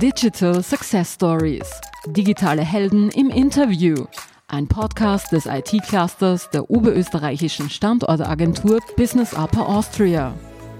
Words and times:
Digital 0.00 0.62
Success 0.62 1.14
Stories. 1.14 1.68
Digitale 2.06 2.62
Helden 2.62 3.10
im 3.10 3.30
Interview. 3.30 4.06
Ein 4.46 4.68
Podcast 4.68 5.32
des 5.32 5.46
IT-Clusters 5.46 6.50
der 6.50 6.70
oberösterreichischen 6.70 7.68
Standortagentur 7.68 8.78
Business 8.96 9.34
Upper 9.34 9.68
Austria. 9.68 10.34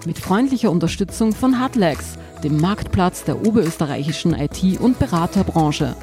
Mit 0.06 0.20
freundlicher 0.20 0.70
Unterstützung 0.70 1.32
von 1.32 1.60
Hutlex, 1.60 2.16
dem 2.44 2.60
Marktplatz 2.60 3.24
der 3.24 3.44
oberösterreichischen 3.44 4.34
IT- 4.34 4.78
und 4.78 5.00
Beraterbranche. 5.00 5.96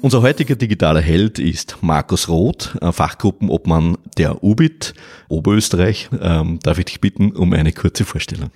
Unser 0.00 0.22
heutiger 0.22 0.54
digitaler 0.54 1.00
Held 1.00 1.40
ist 1.40 1.78
Markus 1.80 2.28
Roth, 2.28 2.78
Fachgruppenobmann 2.80 3.98
der 4.16 4.44
UBIT 4.44 4.94
Oberösterreich. 5.28 6.08
Ähm, 6.20 6.60
darf 6.62 6.78
ich 6.78 6.84
dich 6.84 7.00
bitten 7.00 7.32
um 7.32 7.52
eine 7.52 7.72
kurze 7.72 8.04
Vorstellung? 8.04 8.50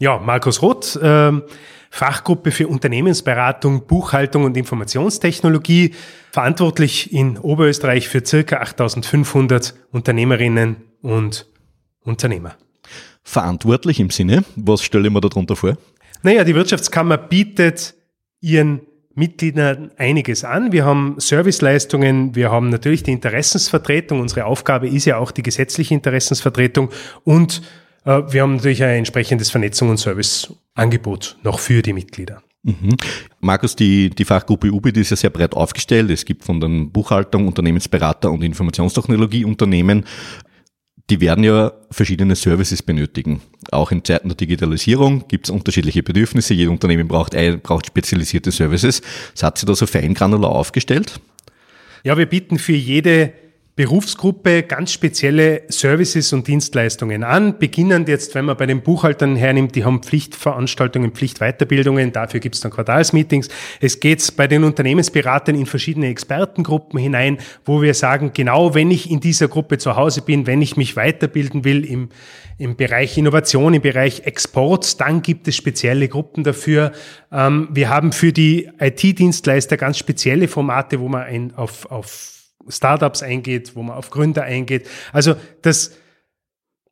Ja, 0.00 0.16
Markus 0.16 0.62
Roth, 0.62 0.98
ähm, 1.02 1.42
Fachgruppe 1.90 2.52
für 2.52 2.68
Unternehmensberatung, 2.68 3.86
Buchhaltung 3.86 4.44
und 4.44 4.56
Informationstechnologie, 4.56 5.94
verantwortlich 6.32 7.12
in 7.12 7.36
Oberösterreich 7.36 8.08
für 8.08 8.24
circa 8.24 8.56
8500 8.60 9.74
Unternehmerinnen 9.92 10.76
und 11.02 11.46
Unternehmer. 12.00 12.56
Verantwortlich 13.22 14.00
im 14.00 14.08
Sinne, 14.08 14.42
was 14.56 14.82
stelle 14.82 15.08
ich 15.08 15.12
mir 15.12 15.20
darunter 15.20 15.54
vor? 15.54 15.76
Naja, 16.22 16.44
die 16.44 16.54
Wirtschaftskammer 16.54 17.18
bietet 17.18 17.94
ihren 18.40 18.80
Mitgliedern 19.14 19.90
einiges 19.98 20.44
an. 20.44 20.72
Wir 20.72 20.86
haben 20.86 21.16
Serviceleistungen, 21.18 22.34
wir 22.34 22.50
haben 22.50 22.70
natürlich 22.70 23.02
die 23.02 23.12
Interessensvertretung. 23.12 24.20
Unsere 24.20 24.46
Aufgabe 24.46 24.88
ist 24.88 25.04
ja 25.04 25.18
auch 25.18 25.30
die 25.30 25.42
gesetzliche 25.42 25.92
Interessensvertretung 25.92 26.88
und 27.24 27.60
wir 28.04 28.42
haben 28.42 28.56
natürlich 28.56 28.82
ein 28.82 28.98
entsprechendes 28.98 29.50
Vernetzung 29.50 29.90
und 29.90 29.98
Serviceangebot 29.98 31.36
noch 31.42 31.58
für 31.58 31.82
die 31.82 31.92
Mitglieder. 31.92 32.42
Mhm. 32.62 32.96
Markus, 33.40 33.74
die, 33.74 34.10
die 34.10 34.24
Fachgruppe 34.24 34.70
UBIT 34.70 34.98
ist 34.98 35.10
ja 35.10 35.16
sehr 35.16 35.30
breit 35.30 35.54
aufgestellt. 35.54 36.10
Es 36.10 36.24
gibt 36.24 36.44
von 36.44 36.60
den 36.60 36.92
Buchhaltung, 36.92 37.46
Unternehmensberater 37.46 38.30
und 38.30 38.42
Informationstechnologieunternehmen 38.42 40.04
die 41.10 41.20
werden 41.20 41.44
ja 41.44 41.72
verschiedene 41.90 42.36
Services 42.36 42.82
benötigen. 42.82 43.42
Auch 43.72 43.90
in 43.90 44.04
Zeiten 44.04 44.28
der 44.28 44.36
Digitalisierung 44.36 45.26
gibt 45.26 45.46
es 45.46 45.50
unterschiedliche 45.50 46.02
Bedürfnisse. 46.02 46.54
Jedes 46.54 46.70
Unternehmen 46.70 47.08
braucht, 47.08 47.34
braucht 47.62 47.86
spezialisierte 47.86 48.52
Services. 48.52 49.02
Das 49.32 49.42
hat 49.42 49.58
sich 49.58 49.66
da 49.66 49.74
so 49.74 49.86
feingranular 49.86 50.52
aufgestellt? 50.52 51.20
Ja, 52.04 52.16
wir 52.16 52.26
bieten 52.26 52.58
für 52.58 52.72
jede 52.72 53.32
Berufsgruppe 53.80 54.62
ganz 54.64 54.92
spezielle 54.92 55.62
Services 55.68 56.34
und 56.34 56.46
Dienstleistungen 56.46 57.24
an. 57.24 57.58
Beginnend 57.58 58.10
jetzt, 58.10 58.34
wenn 58.34 58.44
man 58.44 58.58
bei 58.58 58.66
den 58.66 58.82
Buchhaltern 58.82 59.36
hernimmt, 59.36 59.74
die 59.74 59.86
haben 59.86 60.02
Pflichtveranstaltungen, 60.02 61.12
Pflichtweiterbildungen, 61.12 62.12
dafür 62.12 62.40
gibt 62.40 62.56
es 62.56 62.60
dann 62.60 62.72
Quartalsmeetings. 62.72 63.48
Es 63.80 63.98
geht 63.98 64.36
bei 64.36 64.46
den 64.46 64.64
Unternehmensberatern 64.64 65.54
in 65.54 65.64
verschiedene 65.64 66.08
Expertengruppen 66.08 67.00
hinein, 67.00 67.38
wo 67.64 67.80
wir 67.80 67.94
sagen, 67.94 68.32
genau 68.34 68.74
wenn 68.74 68.90
ich 68.90 69.10
in 69.10 69.20
dieser 69.20 69.48
Gruppe 69.48 69.78
zu 69.78 69.96
Hause 69.96 70.20
bin, 70.20 70.46
wenn 70.46 70.60
ich 70.60 70.76
mich 70.76 70.94
weiterbilden 70.96 71.64
will 71.64 71.82
im, 71.86 72.10
im 72.58 72.76
Bereich 72.76 73.16
Innovation, 73.16 73.72
im 73.72 73.80
Bereich 73.80 74.26
Export, 74.26 75.00
dann 75.00 75.22
gibt 75.22 75.48
es 75.48 75.56
spezielle 75.56 76.08
Gruppen 76.08 76.44
dafür. 76.44 76.92
Ähm, 77.32 77.70
wir 77.72 77.88
haben 77.88 78.12
für 78.12 78.34
die 78.34 78.68
IT-Dienstleister 78.78 79.78
ganz 79.78 79.96
spezielle 79.96 80.48
Formate, 80.48 81.00
wo 81.00 81.08
man 81.08 81.22
ein, 81.22 81.54
auf, 81.54 81.90
auf 81.90 82.39
Startups 82.70 83.22
eingeht, 83.22 83.76
wo 83.76 83.82
man 83.82 83.96
auf 83.96 84.10
Gründer 84.10 84.42
eingeht. 84.42 84.88
Also 85.12 85.36
das 85.62 85.96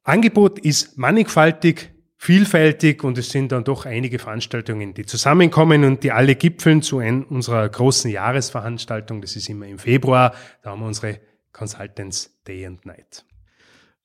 Angebot 0.03 0.59
ist 0.59 0.97
mannigfaltig, 0.99 1.91
vielfältig 2.17 3.05
und 3.05 3.19
es 3.19 3.31
sind 3.31 3.53
dann 3.53 3.65
doch 3.65 3.87
einige 3.87 4.19
Veranstaltungen, 4.19 4.95
die 4.95 5.07
zusammenkommen 5.07 5.85
und 5.85 6.03
die 6.03 6.13
alle 6.13 6.35
gipfeln 6.35 6.83
zu 6.83 6.99
einer 6.99 7.31
unserer 7.31 7.69
großen 7.69 8.11
Jahresveranstaltung. 8.11 9.21
Das 9.21 9.37
ist 9.37 9.49
immer 9.49 9.67
im 9.67 9.79
Februar. 9.79 10.35
Da 10.63 10.71
haben 10.71 10.81
wir 10.81 10.87
unsere 10.87 11.21
Consultants 11.53 12.39
Day 12.47 12.67
and 12.67 12.85
Night 12.87 13.25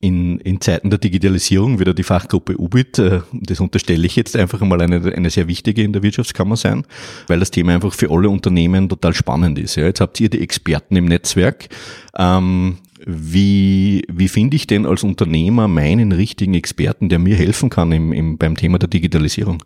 in, 0.03 0.39
in 0.39 0.59
Zeiten 0.59 0.89
der 0.89 0.99
Digitalisierung 0.99 1.79
wieder 1.79 1.93
die 1.93 2.03
Fachgruppe 2.03 2.57
UBIT, 2.57 2.99
äh, 2.99 3.21
das 3.31 3.61
unterstelle 3.61 4.05
ich 4.05 4.17
jetzt 4.17 4.35
einfach 4.35 4.61
einmal 4.61 4.81
eine, 4.81 5.13
eine 5.15 5.29
sehr 5.29 5.47
wichtige 5.47 5.81
in 5.81 5.93
der 5.93 6.03
Wirtschaftskammer 6.03 6.57
sein, 6.57 6.83
weil 7.27 7.39
das 7.39 7.51
Thema 7.51 7.73
einfach 7.73 7.93
für 7.93 8.11
alle 8.11 8.29
Unternehmen 8.29 8.89
total 8.89 9.13
spannend 9.13 9.57
ist. 9.57 9.75
Ja, 9.75 9.85
jetzt 9.85 10.01
habt 10.01 10.19
ihr 10.19 10.29
die 10.29 10.41
Experten 10.41 10.97
im 10.97 11.05
Netzwerk. 11.05 11.69
Ähm, 12.17 12.79
wie, 13.05 14.03
wie 14.11 14.27
finde 14.27 14.57
ich 14.57 14.67
denn 14.67 14.85
als 14.85 15.03
Unternehmer 15.03 15.69
meinen 15.69 16.11
richtigen 16.11 16.53
Experten, 16.53 17.07
der 17.07 17.19
mir 17.19 17.37
helfen 17.37 17.69
kann 17.69 17.93
im, 17.93 18.11
im, 18.11 18.37
beim 18.37 18.57
Thema 18.57 18.79
der 18.79 18.89
Digitalisierung? 18.89 19.63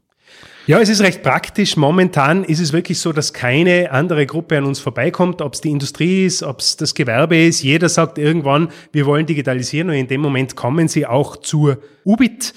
Ja, 0.68 0.82
es 0.82 0.90
ist 0.90 1.00
recht 1.00 1.24
praktisch. 1.24 1.78
Momentan 1.78 2.44
ist 2.44 2.60
es 2.60 2.74
wirklich 2.74 3.00
so, 3.00 3.14
dass 3.14 3.32
keine 3.32 3.90
andere 3.92 4.26
Gruppe 4.26 4.58
an 4.58 4.66
uns 4.66 4.82
vorbeikommt, 4.82 5.42
ob 5.42 5.54
es 5.54 5.62
die 5.62 5.72
Industrie 5.72 6.26
ist, 6.26 6.44
ob 6.44 6.60
es 6.60 6.76
das 6.76 6.94
Gewerbe 6.94 7.38
ist. 7.38 7.64
Jeder 7.64 7.88
sagt 7.88 8.18
irgendwann, 8.18 8.68
wir 8.92 9.06
wollen 9.06 9.26
digitalisieren 9.26 9.88
und 9.88 9.96
in 9.96 10.10
dem 10.10 10.20
Moment 10.20 10.58
kommen 10.58 10.90
sie 10.90 11.06
auch 11.06 11.38
zur 11.38 11.78
UBIT. 12.04 12.54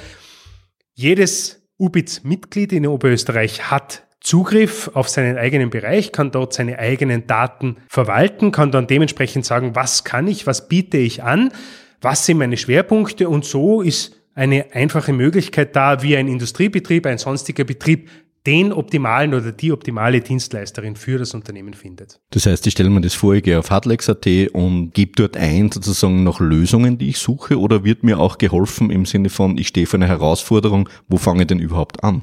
Jedes 0.92 1.66
UBIT-Mitglied 1.78 2.74
in 2.74 2.86
Oberösterreich 2.86 3.70
hat 3.70 4.02
Zugriff 4.20 4.90
auf 4.92 5.08
seinen 5.08 5.38
eigenen 5.38 5.70
Bereich, 5.70 6.12
kann 6.12 6.30
dort 6.30 6.52
seine 6.52 6.78
eigenen 6.78 7.26
Daten 7.26 7.78
verwalten, 7.88 8.52
kann 8.52 8.70
dann 8.70 8.86
dementsprechend 8.86 9.46
sagen, 9.46 9.74
was 9.74 10.04
kann 10.04 10.28
ich, 10.28 10.46
was 10.46 10.68
biete 10.68 10.98
ich 10.98 11.22
an, 11.22 11.54
was 12.02 12.26
sind 12.26 12.36
meine 12.36 12.58
Schwerpunkte 12.58 13.30
und 13.30 13.46
so 13.46 13.80
ist 13.80 14.19
eine 14.34 14.72
einfache 14.72 15.12
Möglichkeit 15.12 15.74
da, 15.76 16.02
wie 16.02 16.16
ein 16.16 16.28
Industriebetrieb, 16.28 17.06
ein 17.06 17.18
sonstiger 17.18 17.64
Betrieb 17.64 18.08
den 18.46 18.72
optimalen 18.72 19.34
oder 19.34 19.52
die 19.52 19.70
optimale 19.70 20.20
Dienstleisterin 20.20 20.96
für 20.96 21.18
das 21.18 21.34
Unternehmen 21.34 21.74
findet. 21.74 22.20
Das 22.30 22.46
heißt, 22.46 22.66
ich 22.66 22.72
stelle 22.72 22.88
mir 22.88 23.02
das 23.02 23.12
vor, 23.12 23.34
ich 23.34 23.42
gehe 23.42 23.58
auf 23.58 23.70
Hardlex.at 23.70 24.26
und 24.52 24.92
gebe 24.94 25.12
dort 25.14 25.36
ein 25.36 25.70
sozusagen 25.70 26.24
nach 26.24 26.40
Lösungen, 26.40 26.96
die 26.96 27.10
ich 27.10 27.18
suche 27.18 27.58
oder 27.58 27.84
wird 27.84 28.02
mir 28.02 28.18
auch 28.18 28.38
geholfen 28.38 28.90
im 28.90 29.04
Sinne 29.04 29.28
von, 29.28 29.58
ich 29.58 29.68
stehe 29.68 29.86
vor 29.86 29.98
einer 29.98 30.08
Herausforderung, 30.08 30.88
wo 31.08 31.18
fange 31.18 31.42
ich 31.42 31.48
denn 31.48 31.58
überhaupt 31.58 32.02
an? 32.02 32.22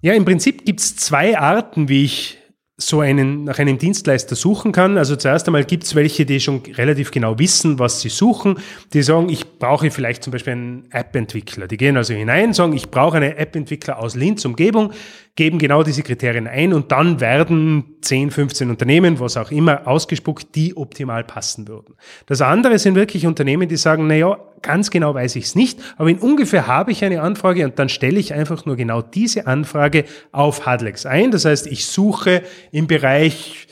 Ja, 0.00 0.12
im 0.12 0.24
Prinzip 0.24 0.64
gibt 0.64 0.80
es 0.80 0.94
zwei 0.94 1.36
Arten, 1.36 1.88
wie 1.88 2.04
ich 2.04 2.38
so 2.78 3.00
einen, 3.00 3.44
nach 3.44 3.58
einem 3.58 3.78
Dienstleister 3.78 4.36
suchen 4.36 4.70
kann. 4.70 4.98
Also 4.98 5.16
zuerst 5.16 5.46
einmal 5.46 5.64
gibt 5.64 5.84
es 5.84 5.94
welche, 5.94 6.26
die 6.26 6.40
schon 6.40 6.60
relativ 6.74 7.10
genau 7.10 7.38
wissen, 7.38 7.78
was 7.78 8.02
sie 8.02 8.10
suchen. 8.10 8.58
Die 8.92 9.02
sagen, 9.02 9.30
ich 9.30 9.58
brauche 9.58 9.90
vielleicht 9.90 10.22
zum 10.22 10.32
Beispiel 10.32 10.52
einen 10.52 10.88
App-Entwickler. 10.90 11.68
Die 11.68 11.78
gehen 11.78 11.96
also 11.96 12.12
hinein, 12.12 12.52
sagen, 12.52 12.74
ich 12.74 12.90
brauche 12.90 13.16
einen 13.16 13.34
App-Entwickler 13.34 13.98
aus 13.98 14.14
Linz 14.14 14.44
Umgebung, 14.44 14.92
geben 15.36 15.58
genau 15.58 15.82
diese 15.82 16.02
Kriterien 16.02 16.48
ein 16.48 16.72
und 16.72 16.90
dann 16.90 17.20
werden 17.20 17.84
10, 18.00 18.30
15 18.30 18.70
Unternehmen, 18.70 19.20
was 19.20 19.36
auch 19.36 19.50
immer, 19.50 19.86
ausgespuckt, 19.86 20.54
die 20.54 20.74
optimal 20.74 21.24
passen 21.24 21.68
würden. 21.68 21.94
Das 22.24 22.40
andere 22.40 22.78
sind 22.78 22.94
wirklich 22.94 23.26
Unternehmen, 23.26 23.68
die 23.68 23.76
sagen, 23.76 24.06
na 24.06 24.14
ja, 24.14 24.38
ganz 24.62 24.90
genau 24.90 25.14
weiß 25.14 25.36
ich 25.36 25.44
es 25.44 25.54
nicht, 25.54 25.78
aber 25.98 26.08
in 26.08 26.18
ungefähr 26.18 26.66
habe 26.66 26.90
ich 26.90 27.04
eine 27.04 27.20
Anfrage 27.20 27.66
und 27.66 27.78
dann 27.78 27.90
stelle 27.90 28.18
ich 28.18 28.32
einfach 28.32 28.64
nur 28.64 28.76
genau 28.76 29.02
diese 29.02 29.46
Anfrage 29.46 30.06
auf 30.32 30.64
Hardlex 30.64 31.04
ein. 31.04 31.30
Das 31.30 31.44
heißt, 31.44 31.66
ich 31.66 31.86
suche 31.86 32.42
im 32.72 32.86
Bereich 32.86 33.66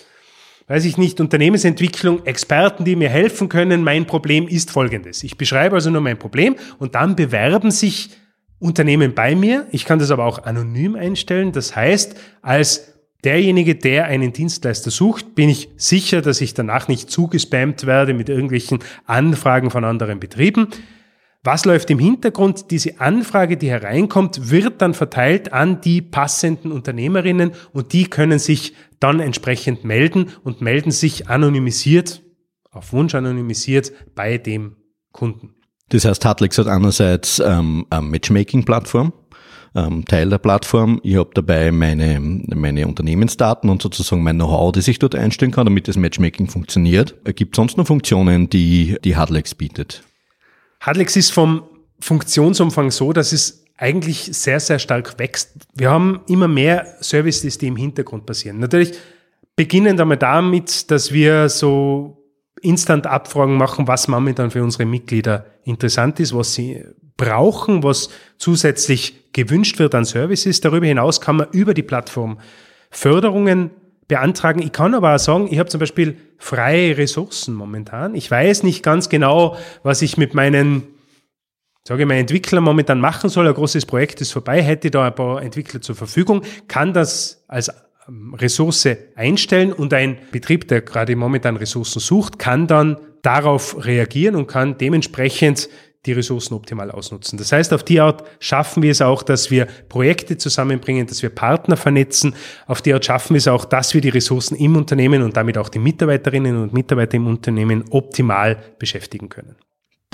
weiß 0.66 0.86
ich 0.86 0.96
nicht, 0.96 1.20
Unternehmensentwicklung, 1.20 2.24
Experten, 2.24 2.86
die 2.86 2.96
mir 2.96 3.10
helfen 3.10 3.50
können. 3.50 3.84
Mein 3.84 4.06
Problem 4.06 4.48
ist 4.48 4.70
folgendes. 4.70 5.22
Ich 5.22 5.36
beschreibe 5.36 5.74
also 5.74 5.90
nur 5.90 6.00
mein 6.00 6.18
Problem 6.18 6.56
und 6.78 6.94
dann 6.94 7.16
bewerben 7.16 7.70
sich 7.70 8.10
Unternehmen 8.64 9.14
bei 9.14 9.36
mir. 9.36 9.66
Ich 9.72 9.84
kann 9.84 9.98
das 9.98 10.10
aber 10.10 10.24
auch 10.24 10.44
anonym 10.44 10.96
einstellen. 10.96 11.52
Das 11.52 11.76
heißt, 11.76 12.16
als 12.40 12.94
derjenige, 13.22 13.74
der 13.74 14.06
einen 14.06 14.32
Dienstleister 14.32 14.90
sucht, 14.90 15.34
bin 15.34 15.50
ich 15.50 15.68
sicher, 15.76 16.22
dass 16.22 16.40
ich 16.40 16.54
danach 16.54 16.88
nicht 16.88 17.10
zugespammt 17.10 17.84
werde 17.84 18.14
mit 18.14 18.30
irgendwelchen 18.30 18.78
Anfragen 19.04 19.70
von 19.70 19.84
anderen 19.84 20.18
Betrieben. 20.18 20.68
Was 21.42 21.66
läuft 21.66 21.90
im 21.90 21.98
Hintergrund? 21.98 22.70
Diese 22.70 23.00
Anfrage, 23.00 23.58
die 23.58 23.68
hereinkommt, 23.68 24.50
wird 24.50 24.80
dann 24.80 24.94
verteilt 24.94 25.52
an 25.52 25.82
die 25.82 26.00
passenden 26.00 26.72
Unternehmerinnen 26.72 27.52
und 27.74 27.92
die 27.92 28.06
können 28.06 28.38
sich 28.38 28.72
dann 28.98 29.20
entsprechend 29.20 29.84
melden 29.84 30.30
und 30.42 30.62
melden 30.62 30.90
sich 30.90 31.28
anonymisiert, 31.28 32.22
auf 32.70 32.94
Wunsch 32.94 33.14
anonymisiert 33.14 33.92
bei 34.14 34.38
dem 34.38 34.76
Kunden. 35.12 35.54
Das 35.90 36.04
heißt, 36.04 36.24
Hartlex 36.24 36.58
hat 36.58 36.66
einerseits 36.66 37.38
ähm, 37.38 37.86
eine 37.90 38.02
Matchmaking-Plattform, 38.02 39.12
ähm, 39.74 40.04
Teil 40.06 40.30
der 40.30 40.38
Plattform. 40.38 41.00
Ich 41.02 41.16
habe 41.16 41.30
dabei 41.34 41.70
meine, 41.72 42.18
meine 42.20 42.86
Unternehmensdaten 42.86 43.68
und 43.68 43.82
sozusagen 43.82 44.22
mein 44.22 44.36
Know-how, 44.36 44.72
das 44.72 44.88
ich 44.88 44.98
dort 44.98 45.14
einstellen 45.14 45.52
kann, 45.52 45.66
damit 45.66 45.88
das 45.88 45.96
Matchmaking 45.96 46.48
funktioniert. 46.48 47.14
Gibt 47.36 47.56
sonst 47.56 47.76
noch 47.76 47.86
Funktionen, 47.86 48.48
die 48.48 48.96
die 49.04 49.16
Hardlex 49.16 49.54
bietet? 49.54 50.02
Hadlex 50.80 51.16
ist 51.16 51.32
vom 51.32 51.64
Funktionsumfang 52.00 52.90
so, 52.90 53.12
dass 53.12 53.32
es 53.32 53.64
eigentlich 53.76 54.24
sehr, 54.24 54.60
sehr 54.60 54.78
stark 54.78 55.18
wächst. 55.18 55.52
Wir 55.74 55.90
haben 55.90 56.20
immer 56.28 56.48
mehr 56.48 56.86
Services, 57.00 57.58
die 57.58 57.66
im 57.66 57.76
Hintergrund 57.76 58.26
passieren. 58.26 58.58
Natürlich 58.58 58.92
beginnen 59.56 59.96
damit 59.96 60.22
damit, 60.22 60.90
dass 60.90 61.12
wir 61.12 61.48
so 61.48 62.23
Instant-Abfragen 62.64 63.56
machen, 63.56 63.86
was 63.86 64.08
momentan 64.08 64.50
für 64.50 64.62
unsere 64.62 64.84
Mitglieder 64.84 65.46
interessant 65.64 66.20
ist, 66.20 66.34
was 66.34 66.54
sie 66.54 66.84
brauchen, 67.16 67.82
was 67.82 68.10
zusätzlich 68.38 69.32
gewünscht 69.32 69.78
wird 69.78 69.94
an 69.94 70.04
Services. 70.04 70.60
Darüber 70.60 70.86
hinaus 70.86 71.20
kann 71.20 71.36
man 71.36 71.48
über 71.52 71.74
die 71.74 71.82
Plattform 71.82 72.38
Förderungen 72.90 73.70
beantragen. 74.08 74.60
Ich 74.62 74.72
kann 74.72 74.94
aber 74.94 75.14
auch 75.14 75.18
sagen, 75.18 75.48
ich 75.50 75.58
habe 75.58 75.68
zum 75.68 75.80
Beispiel 75.80 76.16
freie 76.38 76.96
Ressourcen 76.96 77.54
momentan. 77.54 78.14
Ich 78.14 78.30
weiß 78.30 78.62
nicht 78.62 78.82
ganz 78.82 79.08
genau, 79.08 79.56
was 79.82 80.02
ich 80.02 80.16
mit 80.16 80.34
meinen 80.34 80.84
sage 81.86 82.02
ich 82.02 82.08
mal, 82.08 82.14
Entwickler 82.14 82.62
momentan 82.62 82.98
machen 82.98 83.28
soll. 83.28 83.46
Ein 83.46 83.54
großes 83.54 83.84
Projekt 83.84 84.20
ist 84.22 84.32
vorbei, 84.32 84.62
hätte 84.62 84.90
da 84.90 85.06
ein 85.06 85.14
paar 85.14 85.42
Entwickler 85.42 85.82
zur 85.82 85.94
Verfügung, 85.94 86.42
kann 86.66 86.94
das 86.94 87.44
als 87.46 87.70
Ressource 88.08 88.88
einstellen 89.14 89.72
und 89.72 89.94
ein 89.94 90.18
Betrieb, 90.30 90.68
der 90.68 90.82
gerade 90.82 91.16
momentan 91.16 91.56
Ressourcen 91.56 92.00
sucht, 92.00 92.38
kann 92.38 92.66
dann 92.66 92.98
darauf 93.22 93.84
reagieren 93.84 94.34
und 94.34 94.46
kann 94.46 94.76
dementsprechend 94.76 95.68
die 96.06 96.12
Ressourcen 96.12 96.54
optimal 96.54 96.90
ausnutzen. 96.90 97.38
Das 97.38 97.50
heißt, 97.52 97.72
auf 97.72 97.82
die 97.82 98.00
Art 98.00 98.24
schaffen 98.38 98.82
wir 98.82 98.90
es 98.90 99.00
auch, 99.00 99.22
dass 99.22 99.50
wir 99.50 99.66
Projekte 99.88 100.36
zusammenbringen, 100.36 101.06
dass 101.06 101.22
wir 101.22 101.30
Partner 101.30 101.76
vernetzen. 101.76 102.34
Auf 102.66 102.82
die 102.82 102.92
Art 102.92 103.04
schaffen 103.04 103.34
wir 103.34 103.38
es 103.38 103.48
auch, 103.48 103.64
dass 103.64 103.94
wir 103.94 104.00
die 104.00 104.10
Ressourcen 104.10 104.56
im 104.56 104.76
Unternehmen 104.76 105.22
und 105.22 105.36
damit 105.36 105.56
auch 105.56 105.70
die 105.70 105.78
Mitarbeiterinnen 105.78 106.62
und 106.62 106.74
Mitarbeiter 106.74 107.16
im 107.16 107.26
Unternehmen 107.26 107.84
optimal 107.90 108.58
beschäftigen 108.78 109.30
können. 109.30 109.56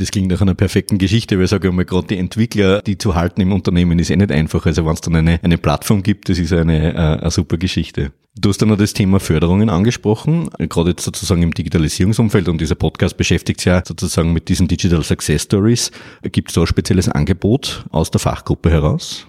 Das 0.01 0.11
klingt 0.11 0.31
nach 0.33 0.41
einer 0.41 0.55
perfekten 0.55 0.97
Geschichte, 0.97 1.37
weil 1.37 1.45
ich 1.45 1.51
sage 1.51 1.71
mal, 1.71 1.85
gerade 1.85 2.07
die 2.07 2.17
Entwickler, 2.17 2.81
die 2.81 2.97
zu 2.97 3.17
halten 3.17 3.43
im 3.43 3.53
Unternehmen, 3.53 3.99
ist 3.99 4.09
eh 4.09 4.17
nicht 4.17 4.33
einfach. 4.33 4.65
Also 4.65 4.87
wenn 4.87 4.95
es 4.95 5.03
dann 5.03 5.15
eine, 5.15 5.39
eine 5.43 5.59
Plattform 5.59 6.03
gibt, 6.03 6.31
das 6.31 6.39
ist 6.39 6.55
eine, 6.55 6.95
äh, 6.95 6.97
eine 6.97 7.31
super 7.31 7.59
Geschichte. 7.59 8.11
Du 8.35 8.49
hast 8.49 8.63
dann 8.63 8.71
noch 8.71 8.79
das 8.79 8.95
Thema 8.95 9.21
Förderungen 9.21 9.69
angesprochen, 9.69 10.49
gerade 10.59 10.91
jetzt 10.91 11.03
sozusagen 11.03 11.43
im 11.43 11.53
Digitalisierungsumfeld 11.53 12.49
und 12.49 12.63
dieser 12.63 12.77
Podcast 12.77 13.19
beschäftigt 13.19 13.61
sich 13.61 13.67
ja 13.67 13.83
sozusagen 13.87 14.33
mit 14.33 14.49
diesen 14.49 14.69
Digital 14.69 15.03
Success 15.03 15.43
Stories. 15.43 15.91
Gibt 16.23 16.49
es 16.49 16.55
da 16.55 16.63
ein 16.63 16.67
spezielles 16.67 17.11
Angebot 17.11 17.85
aus 17.91 18.11
der 18.11 18.21
Fachgruppe 18.21 18.71
heraus? 18.71 19.27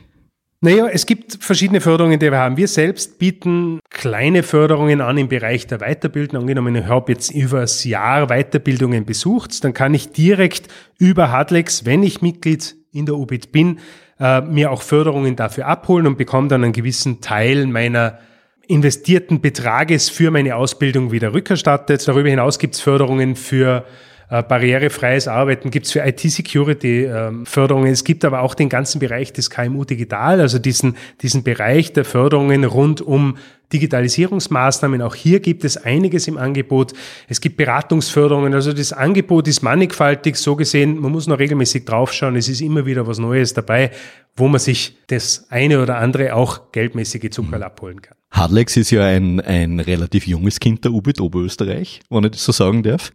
Naja, 0.64 0.88
es 0.88 1.08
gibt 1.08 1.44
verschiedene 1.44 1.82
Förderungen, 1.82 2.20
die 2.20 2.30
wir 2.30 2.38
haben. 2.38 2.56
Wir 2.56 2.68
selbst 2.68 3.18
bieten 3.18 3.80
kleine 3.90 4.44
Förderungen 4.44 5.02
an 5.02 5.18
im 5.18 5.28
Bereich 5.28 5.66
der 5.66 5.80
Weiterbildung. 5.80 6.42
Angenommen, 6.42 6.76
ich 6.76 6.86
habe 6.86 7.12
jetzt 7.12 7.32
über 7.32 7.62
das 7.62 7.84
Jahr 7.84 8.28
Weiterbildungen 8.28 9.04
besucht, 9.04 9.64
dann 9.64 9.74
kann 9.74 9.96
ich 9.96 10.12
direkt 10.12 10.68
über 11.00 11.32
Hadlex, 11.32 11.86
wenn 11.86 12.04
ich 12.04 12.22
Mitglied 12.22 12.76
in 12.94 13.08
der 13.08 13.16
UBIT 13.16 13.52
bin, 13.52 13.80
äh, 14.20 14.42
mir 14.42 14.70
auch 14.70 14.84
Förderungen 14.84 15.36
dafür 15.36 15.66
abholen 15.66 16.06
und 16.06 16.20
bekomme 16.20 16.48
dann 16.48 16.64
einen 16.64 16.74
gewissen 16.74 17.22
Teil 17.22 17.66
meiner 17.66 18.20
investierten 18.68 19.42
Betrages 19.42 20.12
für 20.12 20.30
meine 20.30 20.56
Ausbildung 20.56 21.12
wieder 21.12 21.34
rückerstattet. 21.34 22.08
Darüber 22.08 22.30
hinaus 22.30 22.60
gibt 22.60 22.76
es 22.76 22.82
Förderungen 22.82 23.36
für 23.36 23.84
äh, 24.32 24.44
barrierefreies 24.44 25.28
Arbeiten 25.28 25.72
gibt 25.72 25.88
es 25.88 25.92
für 25.92 26.08
IT-Security-Förderungen. 26.08 27.92
Es 27.92 28.06
gibt 28.06 28.24
aber 28.24 28.42
auch 28.42 28.56
den 28.56 28.70
ganzen 28.70 29.00
Bereich 29.00 29.34
des 29.34 29.50
KMU 29.50 29.84
Digital, 29.84 30.40
also 30.40 30.58
diesen, 30.58 30.96
diesen 31.22 31.44
Bereich 31.44 31.92
der 31.92 32.06
Förderungen 32.06 32.64
rund 32.64 33.02
um 33.02 33.36
Digitalisierungsmaßnahmen. 33.74 35.02
Auch 35.02 35.16
hier 35.16 35.42
gibt 35.42 35.66
es 35.66 35.76
einiges 35.76 36.30
im 36.30 36.38
Angebot. 36.38 36.94
Es 37.28 37.42
gibt 37.42 37.58
Beratungsförderungen. 37.58 38.54
Also 38.54 38.72
das 38.72 38.94
Angebot 38.94 39.50
ist 39.50 39.64
mannigfaltig. 39.64 40.38
So 40.38 40.56
gesehen, 40.56 40.98
man 41.00 41.12
muss 41.12 41.28
noch 41.28 41.40
regelmäßig 41.40 41.84
draufschauen. 41.84 42.38
Es 42.38 42.48
ist 42.48 42.62
immer 42.62 42.86
wieder 42.86 43.08
was 43.08 43.20
Neues 43.20 43.54
dabei, 43.54 43.92
wo 44.38 44.48
man 44.48 44.62
sich 44.62 44.96
das 45.08 45.48
eine 45.50 45.82
oder 45.82 45.98
andere 45.98 46.36
auch 46.36 46.72
geldmäßige 46.72 47.32
Zuckerl 47.32 47.64
abholen 47.64 48.02
kann. 48.02 48.16
Hardlex 48.32 48.78
ist 48.78 48.92
ja 48.92 49.04
ein, 49.06 49.42
ein 49.42 49.82
relativ 49.82 50.26
junges 50.26 50.62
Kind 50.62 50.86
der 50.86 50.94
UBIT 50.94 51.20
Oberösterreich, 51.20 52.00
wenn 52.10 52.24
ich 52.24 52.32
das 52.32 52.46
so 52.46 52.54
sagen 52.54 52.82
darf. 52.82 53.12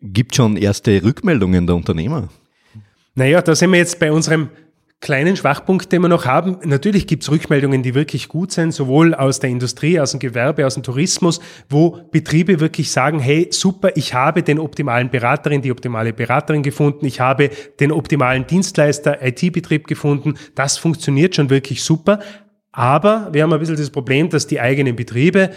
Gibt 0.00 0.36
schon 0.36 0.56
erste 0.56 1.02
Rückmeldungen 1.02 1.66
der 1.66 1.76
Unternehmer? 1.76 2.28
Naja, 3.14 3.42
da 3.42 3.54
sind 3.54 3.72
wir 3.72 3.78
jetzt 3.78 3.98
bei 3.98 4.12
unserem 4.12 4.48
kleinen 5.00 5.36
Schwachpunkt, 5.36 5.92
den 5.92 6.02
wir 6.02 6.08
noch 6.08 6.24
haben. 6.24 6.58
Natürlich 6.64 7.06
gibt 7.06 7.22
es 7.22 7.30
Rückmeldungen, 7.30 7.82
die 7.82 7.94
wirklich 7.94 8.28
gut 8.28 8.50
sind, 8.50 8.72
sowohl 8.72 9.14
aus 9.14 9.38
der 9.38 9.50
Industrie, 9.50 10.00
aus 10.00 10.10
dem 10.10 10.20
Gewerbe, 10.20 10.66
aus 10.66 10.74
dem 10.74 10.82
Tourismus, 10.82 11.40
wo 11.68 12.00
Betriebe 12.10 12.58
wirklich 12.60 12.90
sagen, 12.90 13.20
hey, 13.20 13.48
super, 13.50 13.96
ich 13.96 14.14
habe 14.14 14.42
den 14.42 14.58
optimalen 14.58 15.10
Beraterin, 15.10 15.62
die 15.62 15.70
optimale 15.70 16.12
Beraterin 16.12 16.62
gefunden, 16.62 17.06
ich 17.06 17.20
habe 17.20 17.50
den 17.78 17.92
optimalen 17.92 18.46
Dienstleister, 18.46 19.24
IT-Betrieb 19.24 19.86
gefunden, 19.86 20.34
das 20.54 20.78
funktioniert 20.78 21.36
schon 21.36 21.50
wirklich 21.50 21.82
super. 21.82 22.20
Aber 22.72 23.28
wir 23.32 23.42
haben 23.42 23.52
ein 23.52 23.58
bisschen 23.60 23.76
das 23.76 23.90
Problem, 23.90 24.28
dass 24.30 24.46
die 24.46 24.60
eigenen 24.60 24.96
Betriebe 24.96 25.50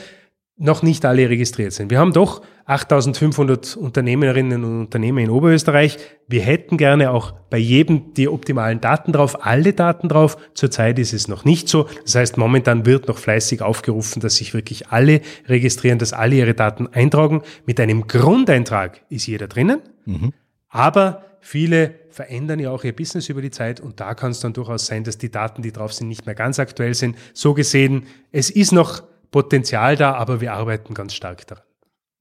noch 0.62 0.84
nicht 0.84 1.04
alle 1.06 1.28
registriert 1.28 1.74
sind. 1.74 1.90
Wir 1.90 1.98
haben 1.98 2.14
doch 2.14 2.44
8500 2.66 3.76
Unternehmerinnen 3.76 4.64
und 4.64 4.80
Unternehmer 4.82 5.22
in 5.22 5.32
Oberösterreich. 5.32 5.98
Wir 6.28 6.42
hätten 6.42 6.78
gerne 6.78 7.10
auch 7.12 7.34
bei 7.50 7.58
jedem 7.58 8.14
die 8.14 8.30
optimalen 8.30 8.80
Daten 8.80 9.12
drauf, 9.12 9.44
alle 9.44 9.74
Daten 9.74 10.08
drauf. 10.08 10.38
Zurzeit 10.54 11.00
ist 11.00 11.14
es 11.14 11.28
noch 11.28 11.46
nicht 11.46 11.68
so. 11.68 11.88
Das 12.04 12.14
heißt, 12.14 12.38
momentan 12.38 12.86
wird 12.86 13.08
noch 13.08 13.18
fleißig 13.18 13.64
aufgerufen, 13.64 14.22
dass 14.22 14.36
sich 14.36 14.54
wirklich 14.54 14.90
alle 14.90 15.22
registrieren, 15.48 15.98
dass 15.98 16.14
alle 16.14 16.36
ihre 16.36 16.54
Daten 16.54 16.88
eintragen. 16.88 17.42
Mit 17.66 17.80
einem 17.80 18.06
Grundeintrag 18.08 19.02
ist 19.10 19.26
jeder 19.26 19.48
drinnen. 19.48 19.82
Mhm. 20.06 20.32
Aber 20.70 21.26
viele 21.40 21.96
verändern 22.12 22.60
ja 22.60 22.70
auch 22.70 22.84
ihr 22.84 22.96
Business 22.96 23.30
über 23.30 23.42
die 23.42 23.52
Zeit 23.52 23.80
und 23.80 24.00
da 24.00 24.14
kann 24.14 24.30
es 24.30 24.42
dann 24.42 24.54
durchaus 24.54 24.86
sein, 24.86 25.04
dass 25.04 25.18
die 25.18 25.32
Daten, 25.32 25.64
die 25.64 25.72
drauf 25.72 25.94
sind, 25.94 26.08
nicht 26.08 26.28
mehr 26.28 26.36
ganz 26.36 26.60
aktuell 26.60 26.94
sind. 26.94 27.18
So 27.34 27.56
gesehen, 27.56 28.04
es 28.32 28.52
ist 28.52 28.74
noch 28.74 29.02
Potenzial 29.32 29.96
da, 29.96 30.14
aber 30.14 30.42
wir 30.42 30.54
arbeiten 30.54 30.94
ganz 30.94 31.14
stark 31.14 31.48
daran. 31.48 31.64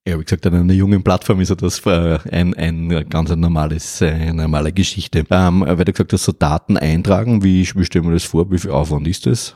Ja, 0.09 0.19
wie 0.19 0.25
gesagt, 0.25 0.47
an 0.47 0.55
einer 0.55 0.73
jungen 0.73 1.03
Plattform 1.03 1.41
ist 1.41 1.51
ja 1.51 1.57
das 1.57 1.85
äh, 1.85 2.19
ein, 2.31 2.55
ein 2.55 3.09
ganz 3.11 3.31
normales, 3.37 4.01
äh, 4.01 4.09
eine 4.09 4.43
normale 4.43 4.73
Geschichte. 4.73 5.25
Ähm, 5.31 5.63
weil 5.67 5.85
du 5.85 5.93
gesagt 5.93 6.13
hast, 6.13 6.25
so 6.25 6.33
Daten 6.33 6.79
eintragen, 6.79 7.45
wie, 7.45 7.69
wie 7.75 7.85
stellen 7.85 8.07
wir 8.07 8.13
das 8.13 8.25
vor? 8.25 8.51
Wie 8.51 8.59
viel 8.59 8.71
Aufwand 8.71 9.07
ist 9.07 9.27
das? 9.27 9.55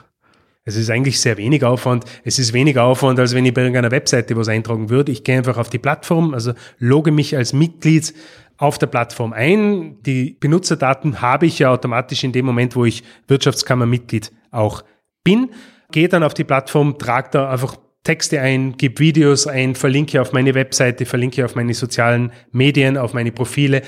Es 0.67 0.77
ist 0.77 0.91
eigentlich 0.91 1.21
sehr 1.21 1.37
wenig 1.37 1.65
Aufwand. 1.65 2.05
Es 2.25 2.39
ist 2.39 2.53
weniger 2.53 2.85
Aufwand, 2.85 3.19
als 3.19 3.35
wenn 3.35 3.45
ich 3.45 3.53
bei 3.53 3.62
irgendeiner 3.62 3.91
Webseite 3.91 4.37
was 4.37 4.49
eintragen 4.49 4.91
würde. 4.91 5.12
Ich 5.12 5.25
gehe 5.25 5.37
einfach 5.37 5.59
auf 5.59 5.69
die 5.69 5.79
Plattform, 5.79 6.35
also 6.35 6.53
logge 6.79 7.11
mich 7.11 7.37
als 7.37 7.53
Mitglied 7.53 8.15
auf 8.57 8.79
der 8.79 8.87
Plattform 8.87 9.33
ein. 9.33 10.03
Die 10.03 10.37
Benutzerdaten 10.41 11.21
habe 11.21 11.47
ich 11.47 11.59
ja 11.59 11.71
automatisch 11.71 12.25
in 12.25 12.33
dem 12.33 12.47
Moment, 12.47 12.76
wo 12.76 12.85
ich 12.85 13.02
Wirtschaftskammermitglied 13.28 14.33
auch 14.50 14.85
bin. 15.23 15.50
Gehe 15.95 16.09
dann 16.09 16.25
auf 16.25 16.35
die 16.35 16.43
Plattform, 16.43 16.99
trage 16.99 17.29
da 17.31 17.51
einfach 17.51 17.77
Texte 18.03 18.41
ein, 18.41 18.77
gebe 18.77 18.99
Videos 18.99 19.47
ein, 19.47 19.77
verlinke 19.77 20.21
auf 20.21 20.33
meine 20.33 20.53
Webseite, 20.57 21.07
verlinke 21.07 21.45
auf 21.45 21.55
meine 21.55 21.73
sozialen 21.73 22.33
Medien, 22.51 22.97
auf 22.97 23.15
meine 23.15 23.31
Profile. 23.31 23.81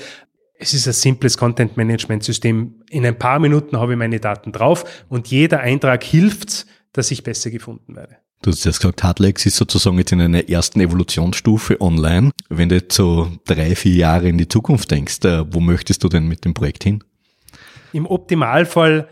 Es 0.57 0.73
ist 0.73 0.87
ein 0.87 0.93
simples 0.93 1.37
Content-Management-System. 1.37 2.75
In 2.89 3.05
ein 3.05 3.19
paar 3.19 3.39
Minuten 3.39 3.75
habe 3.75 3.91
ich 3.91 3.99
meine 3.99 4.21
Daten 4.21 4.53
drauf 4.53 4.85
und 5.09 5.27
jeder 5.27 5.59
Eintrag 5.59 6.01
hilft, 6.01 6.65
dass 6.93 7.11
ich 7.11 7.23
besser 7.23 7.51
gefunden 7.51 7.97
werde. 7.97 8.15
Du 8.41 8.51
hast 8.51 8.63
jetzt 8.63 8.79
gesagt, 8.79 9.03
Hardlex 9.03 9.45
ist 9.45 9.57
sozusagen 9.57 9.97
jetzt 9.97 10.13
in 10.13 10.21
einer 10.21 10.47
ersten 10.47 10.79
Evolutionsstufe 10.79 11.81
online. 11.81 12.31
Wenn 12.47 12.69
du 12.69 12.75
jetzt 12.75 12.95
so 12.95 13.29
drei, 13.43 13.75
vier 13.75 13.95
Jahre 13.95 14.29
in 14.29 14.37
die 14.37 14.47
Zukunft 14.47 14.91
denkst, 14.91 15.25
äh, 15.25 15.43
wo 15.53 15.59
möchtest 15.59 16.05
du 16.05 16.07
denn 16.07 16.25
mit 16.29 16.45
dem 16.45 16.53
Projekt 16.53 16.85
hin? 16.85 17.03
Im 17.91 18.05
Optimalfall 18.05 19.09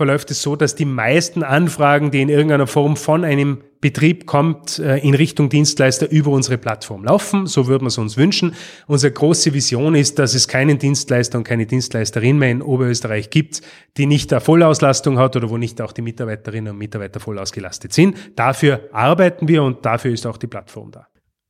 verläuft 0.00 0.30
es 0.30 0.40
so, 0.40 0.56
dass 0.56 0.74
die 0.74 0.86
meisten 0.86 1.42
Anfragen, 1.42 2.10
die 2.10 2.22
in 2.22 2.30
irgendeiner 2.30 2.66
Form 2.66 2.96
von 2.96 3.22
einem 3.22 3.58
Betrieb 3.82 4.24
kommt, 4.24 4.78
äh, 4.78 4.96
in 4.96 5.12
Richtung 5.12 5.50
Dienstleister 5.50 6.10
über 6.10 6.30
unsere 6.30 6.56
Plattform 6.56 7.04
laufen. 7.04 7.46
So 7.46 7.66
würden 7.66 7.82
wir 7.82 7.88
es 7.88 7.98
uns 7.98 8.16
wünschen. 8.16 8.54
Unsere 8.86 9.12
große 9.12 9.52
Vision 9.52 9.94
ist, 9.94 10.18
dass 10.18 10.34
es 10.34 10.48
keinen 10.48 10.78
Dienstleister 10.78 11.36
und 11.36 11.44
keine 11.44 11.66
Dienstleisterin 11.66 12.38
mehr 12.38 12.50
in 12.50 12.62
Oberösterreich 12.62 13.28
gibt, 13.28 13.60
die 13.98 14.06
nicht 14.06 14.32
eine 14.32 14.40
Vollauslastung 14.40 15.18
hat 15.18 15.36
oder 15.36 15.50
wo 15.50 15.58
nicht 15.58 15.82
auch 15.82 15.92
die 15.92 16.00
Mitarbeiterinnen 16.00 16.72
und 16.72 16.78
Mitarbeiter 16.78 17.20
voll 17.20 17.38
ausgelastet 17.38 17.92
sind. 17.92 18.16
Dafür 18.36 18.88
arbeiten 18.92 19.48
wir 19.48 19.62
und 19.62 19.84
dafür 19.84 20.12
ist 20.12 20.26
auch 20.26 20.38
die 20.38 20.46
Plattform 20.46 20.92
da. 20.92 21.08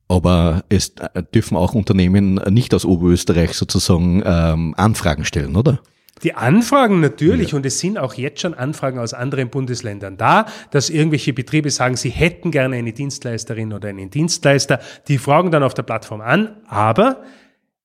Aber 0.08 0.64
es 0.68 0.92
dürfen 1.32 1.56
auch 1.56 1.74
Unternehmen 1.74 2.34
nicht 2.50 2.74
aus 2.74 2.84
Oberösterreich 2.84 3.52
sozusagen 3.52 4.24
ähm, 4.26 4.74
Anfragen 4.76 5.24
stellen, 5.24 5.54
oder? 5.54 5.78
Die 6.22 6.34
Anfragen 6.34 7.00
natürlich, 7.00 7.52
ja. 7.52 7.56
und 7.56 7.66
es 7.66 7.78
sind 7.78 7.98
auch 7.98 8.14
jetzt 8.14 8.40
schon 8.40 8.54
Anfragen 8.54 8.98
aus 8.98 9.14
anderen 9.14 9.48
Bundesländern 9.48 10.16
da, 10.16 10.46
dass 10.70 10.90
irgendwelche 10.90 11.32
Betriebe 11.32 11.70
sagen, 11.70 11.96
sie 11.96 12.10
hätten 12.10 12.50
gerne 12.50 12.76
eine 12.76 12.92
Dienstleisterin 12.92 13.72
oder 13.72 13.88
einen 13.88 14.10
Dienstleister. 14.10 14.80
Die 15.08 15.18
fragen 15.18 15.50
dann 15.50 15.62
auf 15.62 15.74
der 15.74 15.82
Plattform 15.82 16.20
an, 16.20 16.56
aber 16.66 17.22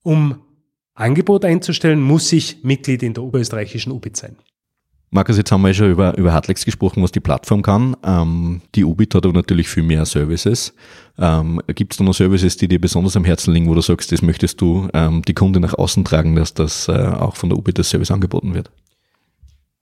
um 0.03 0.41
Angebot 0.93 1.45
einzustellen, 1.45 2.01
muss 2.01 2.31
ich 2.31 2.63
Mitglied 2.63 3.03
in 3.03 3.13
der 3.13 3.23
oberösterreichischen 3.23 3.91
UBIT 3.91 4.17
sein. 4.17 4.37
Markus, 5.15 5.37
jetzt 5.37 5.49
haben 5.49 5.61
wir 5.61 5.69
ja 5.69 5.73
schon 5.73 5.91
über, 5.91 6.17
über 6.17 6.33
Hardlex 6.33 6.65
gesprochen, 6.65 7.01
was 7.01 7.09
die 7.09 7.21
Plattform 7.21 7.61
kann. 7.61 7.95
Ähm, 8.03 8.61
die 8.75 8.83
Ubit 8.83 9.15
hat 9.15 9.25
aber 9.25 9.33
natürlich 9.33 9.69
viel 9.69 9.81
mehr 9.81 10.05
Services. 10.05 10.73
Ähm, 11.17 11.61
Gibt 11.67 11.93
es 11.93 11.97
da 11.97 12.03
noch 12.03 12.13
Services, 12.13 12.57
die 12.57 12.67
dir 12.67 12.81
besonders 12.81 13.15
am 13.15 13.23
Herzen 13.23 13.53
liegen, 13.53 13.69
wo 13.69 13.75
du 13.75 13.79
sagst, 13.79 14.11
das 14.11 14.21
möchtest 14.21 14.59
du 14.59 14.89
ähm, 14.93 15.21
die 15.21 15.33
Kunde 15.33 15.61
nach 15.61 15.73
außen 15.73 16.03
tragen, 16.03 16.35
dass 16.35 16.53
das 16.53 16.89
äh, 16.89 16.91
auch 16.91 17.37
von 17.37 17.47
der 17.47 17.57
Ubit 17.57 17.77
als 17.77 17.91
Service 17.91 18.11
angeboten 18.11 18.53
wird? 18.53 18.69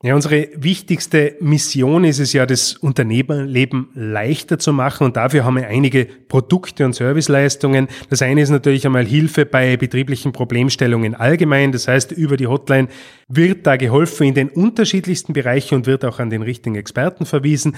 Ja, 0.06 0.16
unsere 0.16 0.50
wichtigste 0.58 1.38
Mission 1.40 2.04
ist 2.04 2.20
es 2.20 2.34
ja, 2.34 2.46
das 2.46 2.74
Unternehmerleben 2.76 3.88
leichter 3.94 4.60
zu 4.60 4.74
machen 4.74 5.06
und 5.06 5.16
dafür 5.16 5.46
haben 5.46 5.56
wir 5.56 5.70
einige 5.70 6.04
Produkte 6.28 6.84
und 6.84 6.92
Serviceleistungen. 6.92 7.88
Das 8.10 8.22
eine 8.22 8.42
ist 8.42 8.50
natürlich 8.50 8.86
einmal 8.86 9.06
Hilfe 9.06 9.46
bei 9.46 9.78
betrieblichen 9.78 10.34
Problemstellungen 10.34 11.16
allgemein. 11.16 11.72
Das 11.72 11.88
heißt, 11.88 12.12
über 12.12 12.36
die 12.36 12.48
Hotline 12.48 12.90
wird 13.30 13.66
da 13.66 13.78
geholfen 13.78 14.28
in 14.28 14.34
den 14.34 14.50
unterschiedlichsten 14.50 15.32
Bereichen 15.32 15.76
und 15.76 15.86
wird 15.86 16.04
auch 16.04 16.20
an 16.20 16.30
den 16.30 16.42
richtigen 16.42 16.76
Experten 16.76 17.26
verwiesen. 17.26 17.78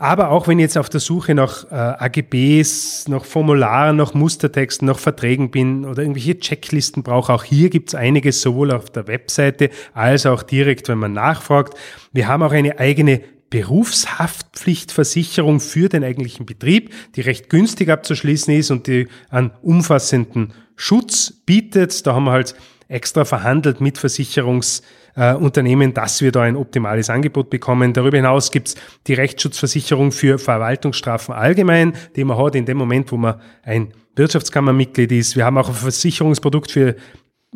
Aber 0.00 0.30
auch 0.30 0.46
wenn 0.46 0.60
ich 0.60 0.62
jetzt 0.62 0.78
auf 0.78 0.88
der 0.88 1.00
Suche 1.00 1.34
nach 1.34 1.64
äh, 1.72 1.74
AGBs, 1.74 3.08
nach 3.08 3.24
Formularen, 3.24 3.96
nach 3.96 4.14
Mustertexten, 4.14 4.86
nach 4.86 5.00
Verträgen 5.00 5.50
bin 5.50 5.84
oder 5.84 6.02
irgendwelche 6.02 6.38
Checklisten 6.38 7.02
brauche, 7.02 7.32
auch 7.32 7.42
hier 7.42 7.68
gibt 7.68 7.88
es 7.88 7.96
einiges 7.96 8.40
sowohl 8.40 8.70
auf 8.70 8.90
der 8.90 9.08
Webseite 9.08 9.70
als 9.94 10.24
auch 10.24 10.44
direkt, 10.44 10.88
wenn 10.88 10.98
man 10.98 11.14
nachfragt. 11.14 11.76
Wir 12.12 12.28
haben 12.28 12.44
auch 12.44 12.52
eine 12.52 12.78
eigene 12.78 13.22
Berufshaftpflichtversicherung 13.50 15.58
für 15.58 15.88
den 15.88 16.04
eigentlichen 16.04 16.46
Betrieb, 16.46 16.94
die 17.16 17.22
recht 17.22 17.50
günstig 17.50 17.88
abzuschließen 17.88 18.54
ist 18.54 18.70
und 18.70 18.86
die 18.86 19.08
einen 19.30 19.50
umfassenden 19.62 20.52
Schutz 20.76 21.32
bietet. 21.44 22.06
Da 22.06 22.14
haben 22.14 22.26
wir 22.26 22.32
halt 22.32 22.54
extra 22.88 23.24
verhandelt 23.24 23.80
mit 23.80 23.98
Versicherungsunternehmen, 23.98 25.94
dass 25.94 26.22
wir 26.22 26.32
da 26.32 26.42
ein 26.42 26.56
optimales 26.56 27.10
Angebot 27.10 27.50
bekommen. 27.50 27.92
Darüber 27.92 28.16
hinaus 28.16 28.50
gibt's 28.50 28.74
die 29.06 29.14
Rechtsschutzversicherung 29.14 30.10
für 30.10 30.38
Verwaltungsstrafen 30.38 31.34
allgemein, 31.34 31.92
die 32.16 32.24
man 32.24 32.38
hat 32.38 32.54
in 32.54 32.64
dem 32.64 32.78
Moment, 32.78 33.12
wo 33.12 33.18
man 33.18 33.40
ein 33.62 33.92
Wirtschaftskammermitglied 34.16 35.12
ist. 35.12 35.36
Wir 35.36 35.44
haben 35.44 35.58
auch 35.58 35.68
ein 35.68 35.74
Versicherungsprodukt 35.74 36.70
für 36.70 36.96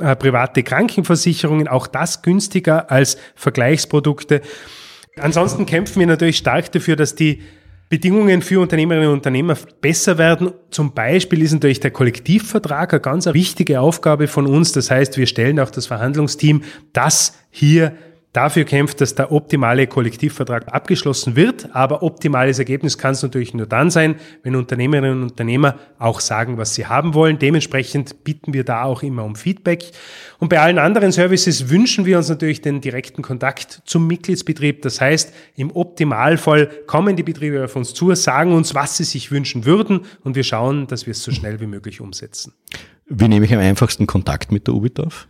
äh, 0.00 0.16
private 0.16 0.62
Krankenversicherungen, 0.62 1.66
auch 1.66 1.86
das 1.86 2.22
günstiger 2.22 2.90
als 2.90 3.16
Vergleichsprodukte. 3.34 4.42
Ansonsten 5.18 5.66
kämpfen 5.66 6.00
wir 6.00 6.06
natürlich 6.06 6.38
stark 6.38 6.72
dafür, 6.72 6.96
dass 6.96 7.14
die 7.14 7.42
Bedingungen 7.92 8.40
für 8.40 8.58
Unternehmerinnen 8.58 9.10
und 9.10 9.16
Unternehmer 9.16 9.54
besser 9.82 10.16
werden. 10.16 10.52
Zum 10.70 10.94
Beispiel 10.94 11.42
ist 11.42 11.52
natürlich 11.52 11.78
der 11.78 11.90
Kollektivvertrag 11.90 12.94
eine 12.94 13.02
ganz 13.02 13.26
wichtige 13.26 13.80
Aufgabe 13.80 14.28
von 14.28 14.46
uns. 14.46 14.72
Das 14.72 14.90
heißt, 14.90 15.18
wir 15.18 15.26
stellen 15.26 15.60
auch 15.60 15.68
das 15.68 15.88
Verhandlungsteam, 15.88 16.62
das 16.94 17.36
hier 17.50 17.92
dafür 18.32 18.64
kämpft, 18.64 19.00
dass 19.00 19.14
der 19.14 19.30
optimale 19.30 19.86
Kollektivvertrag 19.86 20.72
abgeschlossen 20.72 21.36
wird. 21.36 21.74
Aber 21.74 22.02
optimales 22.02 22.58
Ergebnis 22.58 22.96
kann 22.98 23.12
es 23.12 23.22
natürlich 23.22 23.54
nur 23.54 23.66
dann 23.66 23.90
sein, 23.90 24.16
wenn 24.42 24.56
Unternehmerinnen 24.56 25.22
und 25.22 25.30
Unternehmer 25.30 25.76
auch 25.98 26.20
sagen, 26.20 26.56
was 26.56 26.74
sie 26.74 26.86
haben 26.86 27.14
wollen. 27.14 27.38
Dementsprechend 27.38 28.24
bitten 28.24 28.52
wir 28.54 28.64
da 28.64 28.84
auch 28.84 29.02
immer 29.02 29.24
um 29.24 29.36
Feedback. 29.36 29.84
Und 30.38 30.48
bei 30.48 30.60
allen 30.60 30.78
anderen 30.78 31.12
Services 31.12 31.68
wünschen 31.68 32.06
wir 32.06 32.16
uns 32.18 32.28
natürlich 32.28 32.62
den 32.62 32.80
direkten 32.80 33.22
Kontakt 33.22 33.82
zum 33.84 34.06
Mitgliedsbetrieb. 34.06 34.82
Das 34.82 35.00
heißt, 35.00 35.32
im 35.56 35.70
Optimalfall 35.70 36.68
kommen 36.86 37.16
die 37.16 37.22
Betriebe 37.22 37.64
auf 37.64 37.76
uns 37.76 37.92
zu, 37.94 38.14
sagen 38.14 38.52
uns, 38.52 38.74
was 38.74 38.96
sie 38.96 39.04
sich 39.04 39.30
wünschen 39.30 39.64
würden 39.64 40.00
und 40.24 40.36
wir 40.36 40.44
schauen, 40.44 40.86
dass 40.86 41.06
wir 41.06 41.12
es 41.12 41.22
so 41.22 41.30
schnell 41.30 41.60
wie 41.60 41.66
möglich 41.66 42.00
umsetzen. 42.00 42.54
Wie 43.06 43.28
nehme 43.28 43.44
ich 43.44 43.52
am 43.52 43.60
einfachsten 43.60 44.06
Kontakt 44.06 44.52
mit 44.52 44.66
der 44.66 44.74
UBIT 44.74 45.00
auf? 45.00 45.28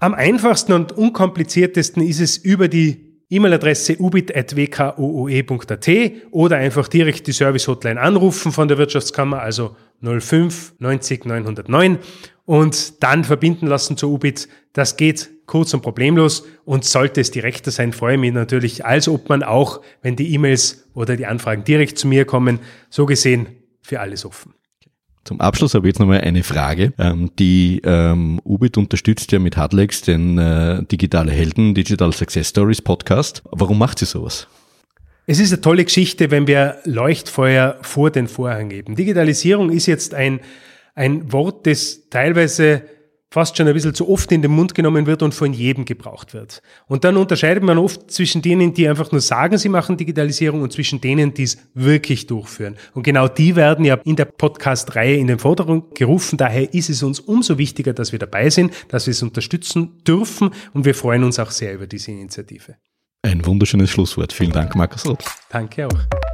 Am 0.00 0.14
einfachsten 0.14 0.72
und 0.72 0.92
unkompliziertesten 0.92 2.06
ist 2.06 2.20
es 2.20 2.36
über 2.36 2.68
die 2.68 3.08
E-Mail-Adresse 3.30 3.96
ubit.wkooe.at 3.98 5.88
oder 6.30 6.56
einfach 6.56 6.86
direkt 6.86 7.26
die 7.26 7.32
Service-Hotline 7.32 8.00
anrufen 8.00 8.52
von 8.52 8.68
der 8.68 8.78
Wirtschaftskammer, 8.78 9.42
also 9.42 9.74
05 10.00 10.74
90 10.78 11.24
909 11.24 11.98
und 12.44 13.02
dann 13.02 13.24
verbinden 13.24 13.66
lassen 13.66 13.96
zur 13.96 14.10
UBIT. 14.10 14.48
Das 14.72 14.96
geht 14.96 15.30
kurz 15.46 15.74
und 15.74 15.82
problemlos 15.82 16.46
und 16.64 16.84
sollte 16.84 17.20
es 17.20 17.32
direkter 17.32 17.72
sein, 17.72 17.92
freue 17.92 18.14
ich 18.14 18.20
mich 18.20 18.32
natürlich, 18.32 18.86
als 18.86 19.08
ob 19.08 19.28
man 19.28 19.42
auch, 19.42 19.80
wenn 20.02 20.14
die 20.14 20.32
E-Mails 20.32 20.88
oder 20.94 21.16
die 21.16 21.26
Anfragen 21.26 21.64
direkt 21.64 21.98
zu 21.98 22.06
mir 22.06 22.24
kommen, 22.24 22.60
so 22.88 23.04
gesehen 23.04 23.48
für 23.82 23.98
alles 23.98 24.24
offen. 24.24 24.54
Zum 25.28 25.42
Abschluss 25.42 25.74
habe 25.74 25.86
ich 25.86 25.92
jetzt 25.92 25.98
nochmal 25.98 26.22
eine 26.22 26.42
Frage. 26.42 26.94
Ähm, 26.98 27.30
die 27.38 27.82
ähm, 27.84 28.40
Ubit 28.46 28.78
unterstützt 28.78 29.30
ja 29.30 29.38
mit 29.38 29.58
Hardlex 29.58 30.00
den 30.00 30.38
äh, 30.38 30.82
Digitale 30.84 31.30
Helden 31.30 31.74
Digital 31.74 32.14
Success 32.14 32.48
Stories 32.48 32.80
Podcast. 32.80 33.42
Warum 33.50 33.76
macht 33.76 33.98
sie 33.98 34.06
sowas? 34.06 34.48
Es 35.26 35.38
ist 35.38 35.52
eine 35.52 35.60
tolle 35.60 35.84
Geschichte, 35.84 36.30
wenn 36.30 36.46
wir 36.46 36.78
Leuchtfeuer 36.84 37.76
vor 37.82 38.10
den 38.10 38.26
Vorhang 38.26 38.70
geben. 38.70 38.96
Digitalisierung 38.96 39.68
ist 39.68 39.84
jetzt 39.84 40.14
ein, 40.14 40.40
ein 40.94 41.30
Wort, 41.30 41.66
das 41.66 42.08
teilweise 42.08 42.84
fast 43.30 43.56
schon 43.56 43.68
ein 43.68 43.74
bisschen 43.74 43.94
zu 43.94 44.08
oft 44.08 44.32
in 44.32 44.42
den 44.42 44.50
Mund 44.50 44.74
genommen 44.74 45.06
wird 45.06 45.22
und 45.22 45.34
von 45.34 45.52
jedem 45.52 45.84
gebraucht 45.84 46.34
wird. 46.34 46.62
Und 46.86 47.04
dann 47.04 47.16
unterscheidet 47.16 47.62
man 47.62 47.78
oft 47.78 48.10
zwischen 48.10 48.42
denen, 48.42 48.74
die 48.74 48.88
einfach 48.88 49.12
nur 49.12 49.20
sagen, 49.20 49.58
sie 49.58 49.68
machen 49.68 49.96
Digitalisierung 49.96 50.62
und 50.62 50.72
zwischen 50.72 51.00
denen, 51.00 51.34
die 51.34 51.44
es 51.44 51.58
wirklich 51.74 52.26
durchführen. 52.26 52.76
Und 52.94 53.02
genau 53.02 53.28
die 53.28 53.56
werden 53.56 53.84
ja 53.84 53.94
in 54.04 54.16
der 54.16 54.24
Podcast-Reihe 54.24 55.16
in 55.16 55.26
den 55.26 55.38
Vordergrund 55.38 55.94
gerufen. 55.94 56.38
Daher 56.38 56.72
ist 56.72 56.88
es 56.88 57.02
uns 57.02 57.20
umso 57.20 57.58
wichtiger, 57.58 57.92
dass 57.92 58.12
wir 58.12 58.18
dabei 58.18 58.50
sind, 58.50 58.72
dass 58.88 59.06
wir 59.06 59.12
es 59.12 59.22
unterstützen 59.22 60.02
dürfen 60.06 60.50
und 60.72 60.84
wir 60.84 60.94
freuen 60.94 61.24
uns 61.24 61.38
auch 61.38 61.50
sehr 61.50 61.74
über 61.74 61.86
diese 61.86 62.10
Initiative. 62.10 62.76
Ein 63.22 63.44
wunderschönes 63.44 63.90
Schlusswort. 63.90 64.32
Vielen 64.32 64.52
Dank, 64.52 64.74
Markus 64.74 65.04
Roth. 65.04 65.24
Danke 65.50 65.86
auch. 65.86 66.27